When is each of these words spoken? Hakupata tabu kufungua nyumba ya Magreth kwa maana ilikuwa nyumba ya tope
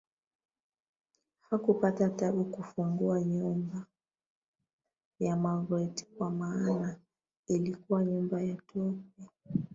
Hakupata 1.49 2.09
tabu 2.09 2.45
kufungua 2.45 3.21
nyumba 3.23 3.85
ya 5.19 5.35
Magreth 5.37 6.05
kwa 6.17 6.29
maana 6.29 6.99
ilikuwa 7.47 8.05
nyumba 8.05 8.41
ya 8.41 8.55
tope 8.55 9.27